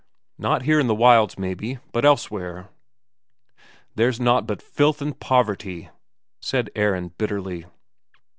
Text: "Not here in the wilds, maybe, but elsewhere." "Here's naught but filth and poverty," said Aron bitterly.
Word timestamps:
"Not 0.39 0.63
here 0.63 0.79
in 0.79 0.87
the 0.87 0.95
wilds, 0.95 1.37
maybe, 1.37 1.77
but 1.91 2.05
elsewhere." 2.05 2.69
"Here's 3.95 4.19
naught 4.19 4.47
but 4.47 4.59
filth 4.59 4.99
and 4.99 5.19
poverty," 5.19 5.91
said 6.39 6.71
Aron 6.75 7.09
bitterly. 7.19 7.67